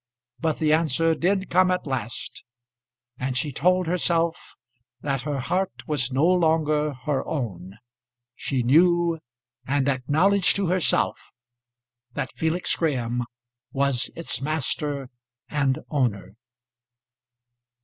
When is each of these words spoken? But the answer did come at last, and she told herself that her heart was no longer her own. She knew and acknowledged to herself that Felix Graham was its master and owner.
But 0.39 0.57
the 0.57 0.73
answer 0.73 1.13
did 1.13 1.51
come 1.51 1.69
at 1.69 1.85
last, 1.85 2.43
and 3.19 3.37
she 3.37 3.51
told 3.51 3.85
herself 3.85 4.55
that 5.01 5.21
her 5.21 5.37
heart 5.41 5.87
was 5.87 6.11
no 6.11 6.25
longer 6.25 6.93
her 7.05 7.23
own. 7.27 7.77
She 8.33 8.63
knew 8.63 9.19
and 9.67 9.87
acknowledged 9.87 10.55
to 10.55 10.65
herself 10.69 11.29
that 12.15 12.31
Felix 12.33 12.75
Graham 12.75 13.25
was 13.73 14.09
its 14.15 14.41
master 14.41 15.11
and 15.51 15.77
owner. 15.91 16.33